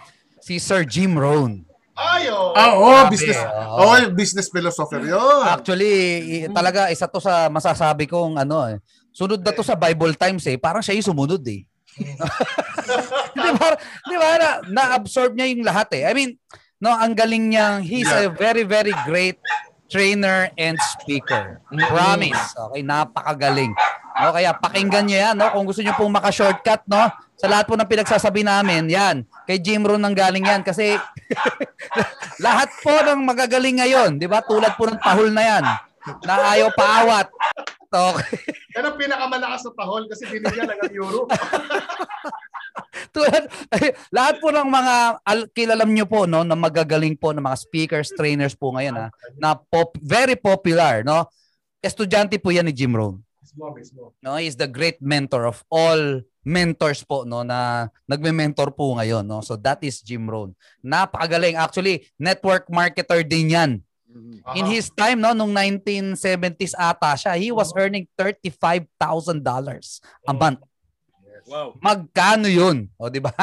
Si 0.41 0.57
Sir 0.57 0.89
Jim 0.89 1.21
Rohn. 1.21 1.69
Ay, 2.01 2.33
oh. 2.33 2.57
Oo, 2.57 2.89
Grabe, 3.05 3.13
business. 3.13 3.41
oo. 3.45 3.85
Oo, 3.85 3.95
business 4.17 4.49
philosopher 4.49 5.03
yun. 5.05 5.45
Actually, 5.45 5.93
talaga, 6.49 6.89
isa 6.89 7.05
to 7.05 7.21
sa 7.21 7.53
masasabi 7.53 8.09
kong 8.09 8.41
ano 8.41 8.65
eh. 8.73 8.81
Sunod 9.13 9.45
na 9.45 9.53
to 9.53 9.61
sa 9.61 9.77
Bible 9.77 10.17
Times 10.17 10.49
eh. 10.49 10.57
Parang 10.57 10.81
siya 10.81 10.97
yung 10.97 11.09
sumunod 11.13 11.45
eh. 11.45 11.69
di 13.37 13.51
ba? 13.61 13.69
Di 14.09 14.17
ba? 14.17 14.29
Na, 14.41 14.49
na-absorb 14.65 15.37
niya 15.37 15.53
yung 15.53 15.67
lahat 15.67 15.93
eh. 16.01 16.09
I 16.09 16.13
mean, 16.17 16.41
no, 16.81 16.89
ang 16.89 17.13
galing 17.13 17.53
niyang, 17.53 17.85
he's 17.85 18.09
a 18.09 18.33
very, 18.33 18.65
very 18.65 18.95
great 19.05 19.37
trainer 19.91 20.49
and 20.57 20.79
speaker. 20.97 21.61
Promise. 21.69 22.57
Okay, 22.71 22.81
napakagaling. 22.87 23.75
No, 24.21 24.37
kaya 24.37 24.53
pakinggan 24.53 25.09
niyo 25.09 25.19
yan, 25.25 25.37
no? 25.41 25.49
Kung 25.51 25.65
gusto 25.65 25.81
niyo 25.81 25.97
pong 25.97 26.13
maka-shortcut, 26.13 26.85
no? 26.87 27.09
Sa 27.41 27.49
lahat 27.49 27.65
po 27.65 27.75
ng 27.75 27.89
pinagsasabi 27.89 28.45
namin, 28.45 28.85
yan. 28.93 29.25
Kay 29.49 29.59
Jim 29.65 29.81
Rohn 29.81 30.01
nang 30.01 30.13
galing 30.13 30.45
yan 30.45 30.61
kasi 30.61 31.01
lahat 32.45 32.69
po 32.85 32.93
ng 32.93 33.25
magagaling 33.25 33.81
ngayon, 33.81 34.21
'di 34.21 34.29
ba? 34.29 34.45
Tulad 34.45 34.77
po 34.77 34.85
ng 34.85 35.01
tahol 35.01 35.33
na 35.33 35.43
yan 35.43 35.65
na 36.25 36.35
ayaw 36.57 36.69
paawat. 36.73 37.29
Okay. 37.91 38.39
Yan 38.79 38.87
ang 38.87 38.97
pinakamalakas 38.97 39.67
na 39.67 39.73
tahol 39.75 40.07
kasi 40.07 40.23
binigyan 40.31 40.71
lang 40.71 40.79
ang 40.79 40.95
euro. 40.95 41.27
Tulad, 43.15 43.51
lahat 44.17 44.39
po 44.39 44.55
ng 44.55 44.69
mga 44.71 44.95
al, 45.27 45.41
kilalam 45.51 45.91
nyo 45.91 46.07
po 46.07 46.23
no 46.31 46.47
na 46.47 46.55
magagaling 46.55 47.19
po 47.19 47.35
ng 47.35 47.43
mga 47.43 47.59
speakers, 47.59 48.15
trainers 48.15 48.55
po 48.55 48.71
ngayon 48.71 48.95
ha, 48.95 49.07
na 49.43 49.59
pop, 49.59 49.99
very 49.99 50.39
popular 50.39 51.03
no. 51.03 51.27
Estudyante 51.83 52.37
po 52.39 52.55
yan 52.55 52.69
ni 52.69 52.77
Jim 52.77 52.93
Rohn. 52.93 53.19
Mismo, 53.51 53.75
mismo. 53.75 54.03
No, 54.23 54.39
he 54.39 54.47
is 54.47 54.55
the 54.55 54.71
great 54.71 55.03
mentor 55.03 55.43
of 55.43 55.67
all 55.67 56.23
mentors 56.41 57.03
po 57.03 57.27
no 57.27 57.43
na 57.43 57.91
nagme-mentor 58.07 58.71
po 58.71 58.95
ngayon 58.95 59.27
no. 59.27 59.43
So 59.43 59.59
that 59.59 59.83
is 59.83 59.99
Jim 60.01 60.31
Rohn. 60.31 60.55
Napakagaling. 60.81 61.59
Actually, 61.59 62.07
network 62.15 62.71
marketer 62.71 63.27
din 63.27 63.51
'yan. 63.51 63.71
In 64.55 64.67
Aha. 64.67 64.71
his 64.71 64.87
time 64.89 65.19
no 65.19 65.35
nung 65.35 65.51
1970s 65.51 66.75
ata 66.75 67.15
siya, 67.15 67.35
he 67.35 67.51
was 67.51 67.75
earning 67.75 68.07
$35,000 68.15 68.87
a 70.25 70.33
month. 70.33 70.63
Yes. 71.21 71.45
Wow. 71.47 71.75
Magkano 71.77 72.47
'yun? 72.47 72.87
O 72.95 73.11
di 73.11 73.19
ba? 73.19 73.35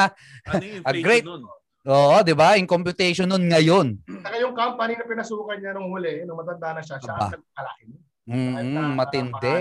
Ano 0.44 0.64
yung 0.64 0.84
A 0.88 0.92
great- 0.94 1.24
nun? 1.24 1.44
Oo, 1.84 2.20
di 2.20 2.32
ba? 2.32 2.56
In 2.56 2.64
computation 2.64 3.24
nun 3.24 3.44
ngayon. 3.44 3.96
Saka 4.20 4.36
yung 4.36 4.52
company 4.52 4.92
na 4.92 5.04
pinasukan 5.04 5.56
niya 5.56 5.72
nung 5.72 5.88
huli, 5.88 6.24
nung 6.24 6.36
matanda 6.36 6.76
na 6.76 6.80
siya, 6.80 6.96
siya 6.96 7.12
ang 7.12 7.32
nagkalaki. 7.32 7.84
Mm, 8.28 8.36
na- 8.36 8.60
pangalan. 8.60 8.92
matindi. 8.92 9.58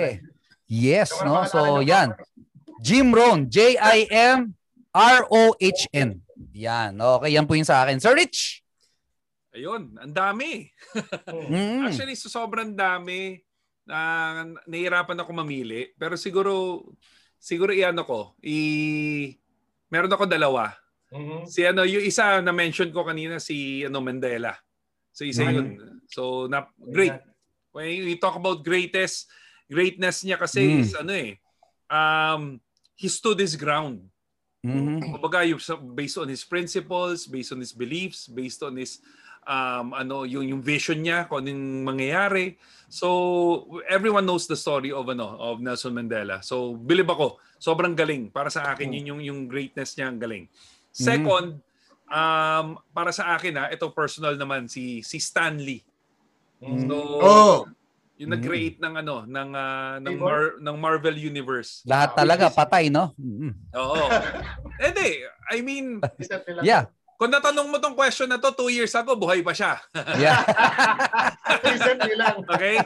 Yes, 0.68 1.16
no? 1.24 1.48
So, 1.48 1.80
yan. 1.80 2.12
Jim 2.84 3.10
Rohn, 3.10 3.48
J-I-M-R-O-H-N. 4.94 6.10
Yan. 6.54 6.92
Okay, 6.94 7.30
yan 7.34 7.48
po 7.48 7.56
yung 7.56 7.66
sa 7.66 7.82
akin. 7.84 7.98
Sir 7.98 8.14
Rich! 8.14 8.62
Ayun, 9.56 9.96
ang 9.98 10.14
dami. 10.14 10.70
Mm. 11.48 11.88
Actually, 11.88 12.16
so 12.20 12.28
sobrang 12.28 12.76
dami 12.76 13.40
na 13.88 14.44
nahihirapan 14.68 15.18
ako 15.24 15.32
mamili. 15.34 15.96
Pero 15.96 16.20
siguro, 16.20 16.84
siguro 17.40 17.72
iano 17.72 18.04
ko, 18.04 18.36
i 18.44 19.32
meron 19.88 20.12
ako 20.12 20.28
dalawa. 20.28 20.76
Mhm. 21.08 21.48
Si 21.48 21.64
ano, 21.64 21.88
yung 21.88 22.04
isa 22.04 22.44
na 22.44 22.52
mention 22.52 22.92
ko 22.92 23.08
kanina 23.08 23.40
si 23.40 23.88
ano 23.88 24.04
Mandela. 24.04 24.60
So 25.16 25.24
isa 25.24 25.48
Mhm. 25.48 25.54
yun. 25.56 25.68
So 26.12 26.52
na 26.52 26.68
great. 26.78 27.16
When 27.72 27.88
you 28.12 28.20
talk 28.20 28.36
about 28.36 28.60
greatest, 28.68 29.32
greatness 29.68 30.24
niya 30.24 30.40
kasi 30.40 30.64
Mm. 30.64 30.80
is 30.82 30.92
ano 30.96 31.14
eh, 31.14 31.32
um, 31.88 32.60
he 32.96 33.08
stood 33.08 33.38
his 33.38 33.56
ground. 33.56 34.04
Mhm. 34.66 35.00
Kumbaga, 35.16 35.46
based 35.94 36.18
on 36.18 36.28
his 36.28 36.44
principles, 36.44 37.30
based 37.30 37.54
on 37.54 37.62
his 37.62 37.72
beliefs, 37.72 38.28
based 38.28 38.64
on 38.64 38.76
his 38.76 39.00
um, 39.48 39.96
ano 39.96 40.28
yung 40.28 40.44
yung 40.44 40.60
vision 40.60 41.00
niya 41.00 41.24
kung 41.30 41.48
anong 41.48 41.88
mangyayari. 41.88 42.60
So 42.92 43.80
everyone 43.88 44.28
knows 44.28 44.44
the 44.44 44.60
story 44.60 44.92
of 44.92 45.08
ano 45.08 45.40
of 45.40 45.64
Nelson 45.64 45.96
Mandela. 45.96 46.44
So 46.44 46.76
believe 46.76 47.08
ako, 47.08 47.40
sobrang 47.56 47.96
galing 47.96 48.28
para 48.28 48.52
sa 48.52 48.68
akin 48.76 48.92
yun 48.92 49.16
yung 49.16 49.22
yung 49.24 49.40
greatness 49.48 49.96
niya 49.96 50.12
ang 50.12 50.20
galing. 50.20 50.52
Second, 50.92 51.64
um 52.08 52.68
para 52.92 53.12
sa 53.16 53.36
akin 53.40 53.56
ha, 53.56 53.66
ito 53.72 53.88
personal 53.96 54.36
naman 54.36 54.68
si 54.68 55.00
si 55.00 55.16
Stanley. 55.20 55.80
Mhm. 56.60 56.88
So 56.92 56.96
Oh, 57.24 57.58
yung 58.18 58.34
nag-create 58.34 58.78
ng 58.82 58.94
ano 58.98 59.16
ng 59.30 59.50
ah, 59.54 60.02
ng? 60.02 60.18
Mar- 60.18 60.58
ng 60.58 60.78
Marvel 60.78 61.18
Universe. 61.18 61.86
Lahat 61.86 62.18
talaga 62.18 62.50
patay, 62.50 62.90
no? 62.90 63.14
Mhm. 63.18 63.54
Oo. 63.78 64.02
Hindi, 64.84 65.10
I 65.54 65.58
mean. 65.62 66.02
Yeah. 66.66 66.90
Kung 67.18 67.34
natanong 67.34 67.70
mo 67.70 67.82
tong 67.82 67.98
question 67.98 68.30
na 68.30 68.38
to 68.38 68.54
two 68.54 68.70
years 68.70 68.94
ago, 68.94 69.18
buhay 69.18 69.42
pa 69.42 69.54
siya. 69.54 69.82
Yeah. 70.22 70.42
Isip 71.74 71.98
nila. 72.06 72.38
Okay? 72.46 72.78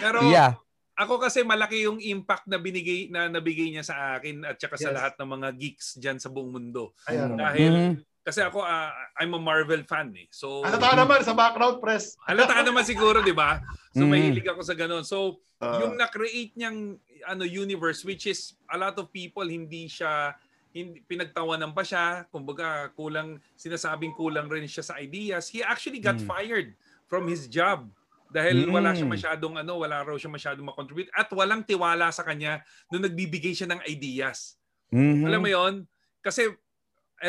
Pero 0.00 0.28
yeah. 0.28 0.56
ako 0.96 1.16
kasi 1.16 1.40
malaki 1.40 1.88
yung 1.88 1.96
impact 1.96 2.44
na 2.44 2.60
binigay 2.60 3.08
na 3.08 3.32
nabigay 3.32 3.72
niya 3.72 3.84
sa 3.84 4.20
akin 4.20 4.44
at 4.44 4.60
saka 4.60 4.76
sa 4.76 4.92
Yes. 4.92 4.96
lahat 4.96 5.12
ng 5.16 5.30
mga 5.32 5.48
geeks 5.56 5.86
diyan 5.96 6.20
sa 6.20 6.28
buong 6.28 6.52
mundo. 6.52 6.92
Ayan. 7.08 7.36
Dahil 7.40 7.72
Mhm. 7.72 7.94
Kasi 8.20 8.40
ako 8.40 8.60
ah, 8.60 8.92
I'm 9.16 9.32
a 9.32 9.40
Marvel 9.40 9.80
fan 9.82 10.12
eh. 10.14 10.28
So 10.30 10.60
Halata 10.60 10.92
naman 10.94 11.20
sa 11.24 11.32
background 11.32 11.80
press. 11.80 12.14
halata 12.28 12.60
naman 12.60 12.84
siguro, 12.84 13.20
'di 13.20 13.32
ba? 13.32 13.60
So 13.92 14.04
Mhm. 14.04 14.10
mahilig 14.12 14.46
ako 14.46 14.60
sa 14.62 14.74
ganun. 14.76 15.02
So 15.02 15.40
Ah. 15.58 15.80
yung 15.80 15.96
na-create 15.96 16.52
niyang 16.56 16.96
ano 17.28 17.44
universe 17.44 18.00
which 18.04 18.24
is 18.24 18.56
a 18.68 18.76
lot 18.76 18.96
of 18.96 19.08
people 19.10 19.44
hindi 19.44 19.84
siya 19.86 20.32
hindi 20.70 21.02
pinagtawanan 21.02 21.74
pa 21.74 21.82
siya, 21.82 22.30
kumbaga 22.30 22.94
kulang 22.94 23.42
sinasabing 23.58 24.14
kulang 24.14 24.46
rin 24.46 24.70
siya 24.70 24.86
sa 24.86 24.94
ideas. 25.02 25.50
He 25.50 25.66
actually 25.66 25.98
got 25.98 26.14
Mm. 26.16 26.28
fired 26.30 26.68
from 27.10 27.26
his 27.26 27.50
job 27.50 27.90
dahil 28.30 28.70
wala 28.70 28.94
siya 28.94 29.02
Mm. 29.02 29.14
masyadong 29.18 29.54
ano, 29.58 29.82
wala 29.82 30.06
raw 30.06 30.14
siya 30.14 30.30
masyadong 30.30 30.62
makontribute 30.70 31.10
at 31.10 31.26
walang 31.34 31.66
tiwala 31.66 32.14
sa 32.14 32.22
kanya 32.22 32.62
nung 32.86 33.02
nagbibigay 33.02 33.50
siya 33.50 33.66
ng 33.66 33.82
ideas. 33.84 34.54
Mhm. 34.94 35.26
Alam 35.26 35.40
mo 35.42 35.48
'yon? 35.50 35.74
Kasi 36.22 36.54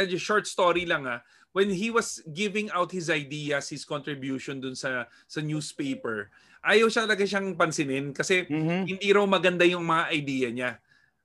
just 0.07 0.23
short 0.23 0.47
story 0.47 0.87
lang 0.87 1.03
ah. 1.05 1.19
When 1.51 1.67
he 1.67 1.91
was 1.91 2.23
giving 2.31 2.71
out 2.71 2.95
his 2.95 3.11
ideas, 3.11 3.67
his 3.67 3.83
contribution 3.83 4.63
dun 4.63 4.71
sa 4.71 5.03
sa 5.27 5.43
newspaper, 5.43 6.31
ayaw 6.63 6.87
siya 6.87 7.03
talaga 7.03 7.27
siyang 7.27 7.59
pansinin 7.59 8.15
kasi 8.15 8.47
Mhm. 8.47 8.87
hindi 8.87 9.07
raw 9.11 9.27
maganda 9.27 9.67
yung 9.67 9.83
mga 9.83 10.03
idea 10.15 10.47
niya. 10.47 10.71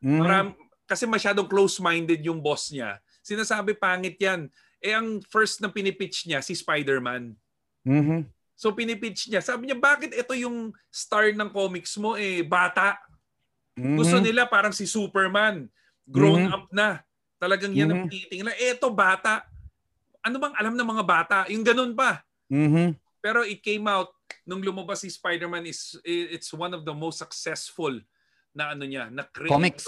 Mhm. 0.03 0.19
Maram, 0.19 0.47
kasi 0.83 1.07
masyadong 1.07 1.47
close-minded 1.47 2.19
yung 2.27 2.43
boss 2.43 2.75
niya. 2.75 2.99
Sinasabi 3.23 3.79
pangit 3.79 4.19
yan. 4.19 4.51
Eh 4.83 4.91
ang 4.95 5.23
first 5.31 5.63
na 5.63 5.71
pinipitch 5.71 6.27
niya, 6.27 6.43
si 6.43 6.59
Spider-Man. 6.59 7.39
Mhm. 7.87 8.27
So 8.59 8.75
pinipitch 8.75 9.31
niya. 9.31 9.39
Sabi 9.47 9.71
niya, 9.71 9.79
bakit 9.79 10.11
ito 10.11 10.35
yung 10.35 10.75
star 10.91 11.31
ng 11.31 11.51
comics 11.55 11.95
mo 12.03 12.19
eh 12.19 12.43
bata? 12.43 12.99
Gusto 13.79 14.19
Mhm. 14.19 14.25
nila 14.27 14.43
parang 14.51 14.75
si 14.75 14.91
Superman. 14.91 15.71
Grown 16.03 16.51
Mhm. 16.51 16.55
up 16.55 16.67
na. 16.75 17.06
Talagang 17.37 17.73
yan 17.73 17.91
ang 17.93 18.03
Mhm. 18.07 18.11
tinitingnan. 18.11 18.57
Ito 18.57 18.89
bata. 18.91 19.45
Ano 20.25 20.37
bang 20.41 20.55
alam 20.57 20.75
ng 20.75 20.89
mga 20.89 21.05
bata? 21.05 21.37
Yung 21.53 21.63
ganun 21.63 21.93
pa. 21.93 22.25
Mhm. 22.49 22.97
Pero 23.21 23.45
it 23.45 23.61
came 23.61 23.85
out 23.87 24.11
nung 24.43 24.63
lumabas 24.63 25.03
si 25.03 25.11
Spider-Man 25.11 25.67
is 25.67 25.99
it's 26.03 26.51
one 26.51 26.73
of 26.73 26.83
the 26.83 26.95
most 26.95 27.19
successful 27.19 27.93
na 28.57 28.73
ano 28.73 28.89
niya, 28.89 29.13
na 29.13 29.27
Comics. 29.29 29.85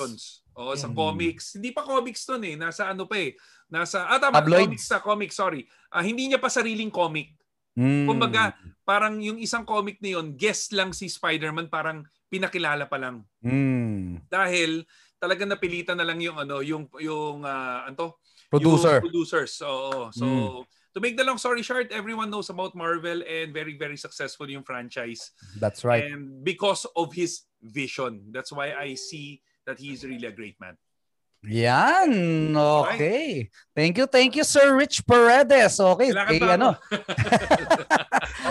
Oo, 0.53 0.75
sa 0.77 0.91
Mm. 0.91 0.95
comics. 0.95 1.57
Hindi 1.57 1.71
pa 1.73 1.87
comics 1.87 2.27
to 2.27 2.37
eh. 2.37 2.53
Nasa 2.53 2.91
ano 2.91 3.09
pa 3.09 3.17
eh. 3.17 3.33
Nasa, 3.71 4.05
ah 4.05 4.19
tama, 4.21 4.43
Tabloids. 4.45 4.61
comics 4.69 4.85
sa 4.85 4.99
comics, 4.99 5.37
sorry. 5.39 5.65
Ah, 5.89 6.05
hindi 6.05 6.29
niya 6.29 6.37
pa 6.37 6.53
sariling 6.53 6.91
comic. 6.93 7.33
Mhm. 7.79 8.05
Kumbaga, 8.05 8.53
parang 8.83 9.23
yung 9.23 9.39
isang 9.39 9.63
comic 9.63 10.03
na 10.03 10.19
yun, 10.19 10.35
guest 10.35 10.75
lang 10.75 10.91
si 10.93 11.07
Spider-Man, 11.07 11.71
parang 11.71 12.03
pinakilala 12.29 12.85
pa 12.85 12.99
lang. 12.99 13.23
Mhm. 13.41 14.27
Dahil 14.29 14.83
talagang 15.19 15.51
napilitan 15.51 15.99
na 15.99 16.07
lang 16.07 16.19
yung 16.23 16.39
ano, 16.39 16.63
yung 16.63 16.87
yung 16.99 17.43
ah, 17.43 17.85
ano 17.85 17.95
to? 17.95 18.09
Producer. 18.49 18.99
Yung 18.99 19.07
producers. 19.11 19.61
Oo. 19.61 20.09
So, 20.11 20.25
Mm. 20.25 20.65
to 20.95 20.99
make 20.99 21.15
the 21.15 21.27
long 21.27 21.37
story 21.37 21.61
short, 21.61 21.93
everyone 21.93 22.33
knows 22.33 22.49
about 22.49 22.73
Marvel 22.73 23.21
and 23.23 23.53
very 23.53 23.77
very 23.77 23.99
successful 23.99 24.49
yung 24.49 24.65
franchise. 24.65 25.31
That's 25.61 25.85
right. 25.85 26.09
And 26.09 26.41
because 26.43 26.87
of 26.97 27.13
his 27.13 27.45
vision, 27.61 28.33
that's 28.33 28.51
why 28.51 28.73
I 28.73 28.95
see 28.97 29.43
that 29.67 29.77
he 29.77 29.93
is 29.93 30.03
really 30.03 30.25
a 30.25 30.33
great 30.33 30.57
man. 30.57 30.79
Yan. 31.47 32.51
Okay. 32.51 33.47
Thank 33.71 33.95
you, 33.95 34.11
thank 34.11 34.35
you, 34.35 34.43
Sir 34.43 34.75
Rich 34.75 35.07
Paredes. 35.07 35.79
Okay. 35.79 36.11
Kailangan 36.11 36.35
Eh, 36.35 36.41
pa 36.43 36.49
ano? 36.59 36.69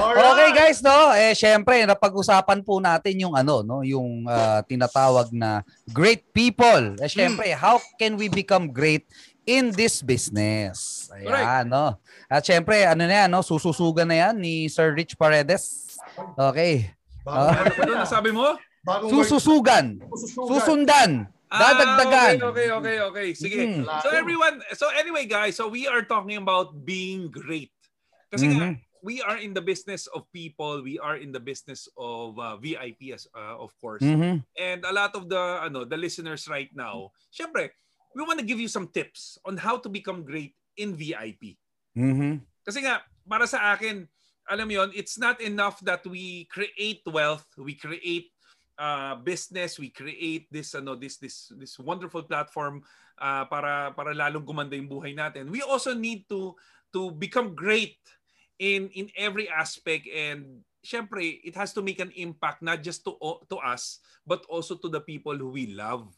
Alright. 0.07 0.23
Okay 0.31 0.49
guys, 0.55 0.79
no? 0.79 1.11
Eh 1.11 1.35
syempre, 1.35 1.83
napag-usapan 1.83 2.63
po 2.63 2.79
natin 2.79 3.19
yung 3.19 3.35
ano, 3.35 3.59
no, 3.59 3.83
yung 3.83 4.23
ah, 4.23 4.63
tinatawag 4.63 5.35
na 5.35 5.61
great 5.91 6.23
people. 6.31 6.95
Eh 7.03 7.11
syempre, 7.11 7.51
how 7.51 7.75
can 7.99 8.15
we 8.15 8.31
become 8.31 8.71
great 8.71 9.03
in 9.43 9.75
this 9.75 9.99
business? 9.99 11.07
Ayan, 11.11 11.67
no. 11.67 11.99
At 12.27 12.43
syempre, 12.43 12.83
ano 12.83 13.03
na 13.03 13.25
yan, 13.25 13.29
no? 13.31 13.43
Sususugan 13.43 14.07
na 14.07 14.31
yan 14.31 14.35
ni 14.39 14.67
Sir 14.67 14.95
Rich 14.95 15.19
Paredes. 15.19 15.95
Okay. 16.35 16.91
Bagong, 17.23 17.51
Ah. 17.51 17.83
Ano 17.83 17.91
na 17.93 18.07
sabi 18.07 18.31
mo? 18.31 18.55
bagong. 18.87 19.11
Sususugan. 19.11 19.99
Sususugan. 20.15 20.47
Susundan. 20.47 21.11
Dadagdagan. 21.47 22.35
Ah, 22.39 22.51
okay, 22.51 22.67
okay, 22.67 22.67
okay, 22.71 22.97
okay. 23.03 23.27
Sige. 23.31 23.59
Mhm. 23.59 23.83
So 24.03 24.11
everyone, 24.11 24.59
so 24.75 24.87
anyway 24.91 25.23
guys, 25.23 25.55
so 25.55 25.67
we 25.67 25.87
are 25.87 26.03
talking 26.03 26.35
about 26.35 26.71
being 26.83 27.27
great. 27.27 27.71
Kasi 28.27 28.51
nga, 28.51 28.75
Mhm. 28.75 28.86
We 29.03 29.21
are 29.21 29.37
in 29.37 29.53
the 29.53 29.61
business 29.61 30.07
of 30.13 30.25
people, 30.31 30.81
we 30.83 30.99
are 30.99 31.17
in 31.17 31.31
the 31.31 31.39
business 31.39 31.87
of 31.97 32.39
uh, 32.39 32.57
VIP 32.57 33.13
as 33.13 33.27
uh, 33.35 33.57
of 33.57 33.73
course. 33.79 34.01
Mhm. 34.01 34.43
And 34.57 34.79
a 34.85 34.93
lot 34.93 35.15
of 35.15 35.29
the 35.29 35.61
ano, 35.63 35.85
the 35.85 35.97
listeners 35.97 36.47
right 36.47 36.69
now, 36.73 37.11
syempre, 37.29 37.71
we 38.15 38.23
want 38.23 38.39
to 38.39 38.47
give 38.47 38.59
you 38.59 38.67
some 38.67 38.87
tips 38.89 39.37
on 39.45 39.57
how 39.57 39.77
to 39.77 39.89
become 39.89 40.25
great 40.25 40.57
in 40.77 40.97
VIP. 40.97 41.57
Mhm. 41.97 42.41
Kasi 42.65 42.83
nga, 42.83 43.05
para 43.25 43.47
sa 43.47 43.73
akin, 43.73 44.05
alam 44.47 44.69
yun, 44.71 44.89
it's 44.95 45.19
not 45.19 45.39
enough 45.43 45.79
that 45.83 46.05
we 46.07 46.47
create 46.47 47.03
wealth, 47.07 47.45
we 47.59 47.75
create 47.75 48.31
uh, 48.77 49.15
business, 49.19 49.79
we 49.79 49.89
create 49.89 50.47
this 50.53 50.73
ano 50.77 50.95
this 50.95 51.17
this 51.17 51.51
this 51.57 51.75
wonderful 51.81 52.23
platform 52.23 52.81
uh, 53.19 53.43
para 53.49 53.91
para 53.93 54.13
lalong 54.13 54.45
gumanda 54.45 54.77
yung 54.77 54.89
buhay 54.89 55.13
natin. 55.17 55.49
We 55.49 55.65
also 55.65 55.93
need 55.97 56.29
to 56.29 56.55
to 56.93 57.11
become 57.11 57.57
great 57.57 57.99
in 58.57 58.89
in 58.91 59.07
every 59.13 59.45
aspect 59.47 60.09
and 60.09 60.61
syempre, 60.81 61.41
it 61.43 61.53
has 61.53 61.73
to 61.73 61.81
make 61.81 61.99
an 61.99 62.11
impact 62.15 62.61
not 62.61 62.81
just 62.81 63.03
to 63.03 63.13
to 63.45 63.57
us, 63.57 63.99
but 64.23 64.43
also 64.47 64.75
to 64.75 64.87
the 64.87 65.01
people 65.01 65.35
who 65.35 65.49
we 65.49 65.69
love. 65.69 66.09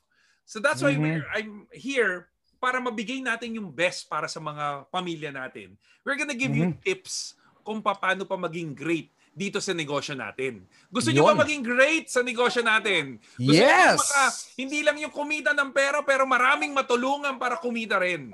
So 0.44 0.58
that's 0.58 0.82
why 0.82 0.98
Mhm. 0.98 1.02
we're, 1.02 1.26
I'm 1.30 1.70
here 1.70 2.30
para 2.58 2.82
mabigay 2.82 3.22
natin 3.22 3.56
yung 3.56 3.70
best 3.72 4.10
para 4.10 4.28
sa 4.28 4.42
mga 4.42 4.90
pamilya 4.90 5.32
natin. 5.32 5.78
We're 6.04 6.18
gonna 6.18 6.36
give 6.36 6.52
you 6.52 6.76
tips 6.82 7.38
kung 7.62 7.80
paano 7.80 8.26
pa 8.26 8.36
maging 8.36 8.74
great 8.74 9.10
dito 9.30 9.62
sa 9.64 9.72
negosyo 9.72 10.18
natin. 10.18 10.68
Gusto 10.92 11.14
niyo 11.14 11.24
ba 11.24 11.38
maging 11.38 11.64
great 11.64 12.12
sa 12.12 12.20
negosyo 12.20 12.60
natin? 12.60 13.22
Gusto 13.38 13.56
Yes! 13.56 13.96
maka- 13.96 14.36
hindi 14.60 14.84
lang 14.84 14.98
yung 15.00 15.14
kumita 15.14 15.56
ng 15.56 15.72
pera 15.72 16.04
pero 16.04 16.28
maraming 16.28 16.76
matulungan 16.76 17.40
para 17.40 17.56
kumita 17.56 18.02
rin. 18.02 18.34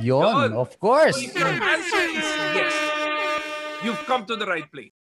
Yon, 0.00 0.52
of 0.56 0.72
course. 0.78 1.16
So 1.18 1.24
if 1.24 1.34
your 1.34 1.50
answer 1.50 2.04
is 2.08 2.24
yes, 2.56 2.72
you've 3.82 4.04
come 4.06 4.26
to 4.26 4.36
the 4.36 4.46
right 4.46 4.70
place. 4.72 4.92